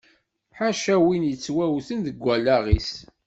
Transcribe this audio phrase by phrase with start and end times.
[0.57, 2.91] Ḥaca win yettwawten deg allaɣ-is.